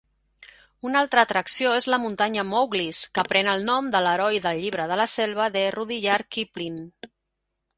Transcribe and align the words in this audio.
Una 0.91 1.01
altra 1.03 1.25
atracció 1.27 1.73
és 1.81 1.87
la 1.93 1.99
muntanya 2.05 2.45
Mowglis, 2.53 3.01
que 3.19 3.25
pren 3.33 3.51
el 3.53 3.63
nom 3.67 3.91
de 3.97 4.01
l'heroi 4.07 4.41
del 4.47 4.63
"Llibre 4.63 4.89
de 4.93 4.99
la 5.03 5.07
selva" 5.13 5.51
de 5.59 5.63
Rudyard 5.77 6.33
Kipling. 6.39 6.81